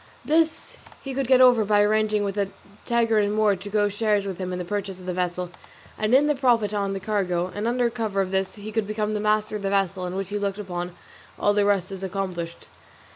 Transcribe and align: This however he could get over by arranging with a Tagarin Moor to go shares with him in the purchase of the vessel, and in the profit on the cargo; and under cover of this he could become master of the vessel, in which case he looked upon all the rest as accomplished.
This 0.25 0.73
however 0.77 0.95
he 1.03 1.13
could 1.13 1.27
get 1.27 1.41
over 1.41 1.63
by 1.63 1.83
arranging 1.83 2.23
with 2.23 2.35
a 2.35 2.49
Tagarin 2.87 3.33
Moor 3.35 3.55
to 3.55 3.69
go 3.69 3.87
shares 3.87 4.25
with 4.25 4.39
him 4.39 4.51
in 4.51 4.57
the 4.57 4.65
purchase 4.65 4.97
of 4.99 5.05
the 5.05 5.13
vessel, 5.13 5.51
and 5.95 6.15
in 6.15 6.25
the 6.25 6.33
profit 6.33 6.73
on 6.73 6.93
the 6.93 6.99
cargo; 6.99 7.51
and 7.53 7.67
under 7.67 7.87
cover 7.91 8.19
of 8.19 8.31
this 8.31 8.55
he 8.55 8.71
could 8.71 8.87
become 8.87 9.13
master 9.21 9.57
of 9.57 9.61
the 9.61 9.69
vessel, 9.69 10.07
in 10.07 10.15
which 10.15 10.29
case 10.29 10.37
he 10.37 10.41
looked 10.41 10.57
upon 10.57 10.95
all 11.37 11.53
the 11.53 11.65
rest 11.65 11.91
as 11.91 12.01
accomplished. 12.01 12.65